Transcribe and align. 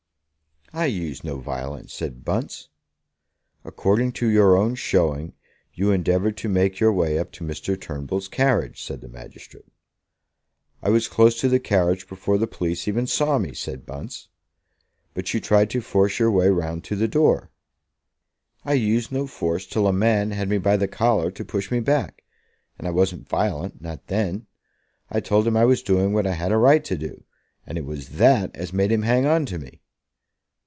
"I 0.73 0.85
used 0.85 1.25
no 1.25 1.35
violence," 1.37 1.91
said 1.91 2.23
Bunce. 2.23 2.69
"According 3.65 4.13
to 4.13 4.27
your 4.29 4.55
own 4.55 4.75
showing, 4.75 5.33
you 5.73 5.91
endeavoured 5.91 6.37
to 6.37 6.47
make 6.47 6.79
your 6.79 6.93
way 6.93 7.19
up 7.19 7.33
to 7.33 7.43
Mr. 7.43 7.77
Turnbull's 7.77 8.29
carriage," 8.29 8.81
said 8.81 9.01
the 9.01 9.09
magistrate. 9.09 9.65
"I 10.81 10.87
was 10.87 11.09
close 11.09 11.37
to 11.41 11.49
the 11.49 11.59
carriage 11.59 12.07
before 12.07 12.37
the 12.37 12.47
police 12.47 12.87
even 12.87 13.05
saw 13.05 13.37
me," 13.37 13.53
said 13.53 13.85
Bunce. 13.85 14.29
"But 15.13 15.33
you 15.33 15.41
tried 15.41 15.69
to 15.71 15.81
force 15.81 16.19
your 16.19 16.31
way 16.31 16.47
round 16.49 16.85
to 16.85 16.95
the 16.95 17.09
door." 17.09 17.51
"I 18.63 18.71
used 18.75 19.11
no 19.11 19.27
force 19.27 19.67
till 19.67 19.87
a 19.87 19.91
man 19.91 20.31
had 20.31 20.47
me 20.47 20.57
by 20.57 20.77
the 20.77 20.87
collar 20.87 21.31
to 21.31 21.43
push 21.43 21.69
me 21.69 21.81
back; 21.81 22.23
and 22.79 22.87
I 22.87 22.91
wasn't 22.91 23.27
violent, 23.27 23.81
not 23.81 24.07
then. 24.07 24.47
I 25.09 25.19
told 25.19 25.45
him 25.45 25.57
I 25.57 25.65
was 25.65 25.83
doing 25.83 26.13
what 26.13 26.25
I 26.25 26.35
had 26.35 26.53
a 26.53 26.57
right 26.57 26.85
to 26.85 26.97
do, 26.97 27.25
and 27.67 27.77
it 27.77 27.83
was 27.83 28.07
that 28.11 28.55
as 28.55 28.71
made 28.71 28.93
him 28.93 29.01
hang 29.01 29.25
on 29.25 29.45
to 29.47 29.57
me." 29.59 29.79